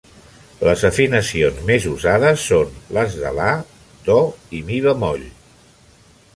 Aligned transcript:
Les 0.67 0.85
afinacions 0.87 1.59
més 1.67 1.85
usades 1.91 2.47
són 2.53 2.73
les 2.99 3.19
de 3.25 3.35
la, 3.41 3.53
do 4.09 4.19
i 4.61 4.63
mi 4.71 4.81
bemoll. 4.89 5.27